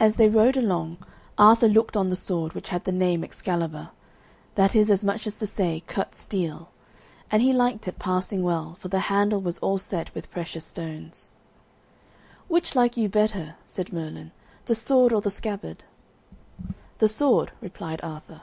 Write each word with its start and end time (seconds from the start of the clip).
As 0.00 0.16
they 0.16 0.28
rode 0.28 0.56
along 0.56 0.96
Arthur 1.38 1.68
looked 1.68 1.96
on 1.96 2.08
the 2.08 2.16
sword, 2.16 2.52
which 2.52 2.70
had 2.70 2.82
the 2.82 2.90
name 2.90 3.22
Excalibur, 3.22 3.90
that 4.56 4.74
is 4.74 4.90
as 4.90 5.04
much 5.04 5.24
as 5.24 5.38
to 5.38 5.46
say 5.46 5.84
Cut 5.86 6.16
steel, 6.16 6.70
and 7.30 7.40
he 7.40 7.52
liked 7.52 7.86
it 7.86 8.00
passing 8.00 8.42
well, 8.42 8.74
for 8.80 8.88
the 8.88 8.98
handle 9.06 9.40
was 9.40 9.56
all 9.58 9.78
set 9.78 10.12
with 10.16 10.32
precious 10.32 10.64
stones. 10.64 11.30
"Which 12.48 12.74
like 12.74 12.96
you 12.96 13.08
better," 13.08 13.54
said 13.66 13.92
Merlin, 13.92 14.32
"the 14.64 14.74
sword 14.74 15.12
or 15.12 15.20
the 15.20 15.30
scabbard?" 15.30 15.84
"The 16.98 17.06
sword," 17.08 17.52
replied 17.60 18.00
Arthur. 18.02 18.40